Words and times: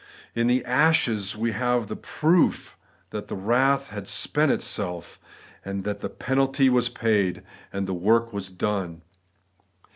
In 0.33 0.47
the 0.47 0.65
ashes 0.65 1.37
we 1.37 1.51
have 1.51 1.85
the 1.87 1.95
proof 1.95 2.75
that 3.11 3.27
the 3.27 3.35
wrath 3.35 3.89
had 3.89 4.07
spent 4.07 4.51
itself, 4.51 5.19
that 5.63 5.99
the 5.99 6.09
penalty 6.09 6.69
was 6.69 6.89
paid, 6.89 7.43
that 7.71 7.85
the 7.85 7.93
work 7.93 8.33
was 8.33 8.49
done. 8.49 9.03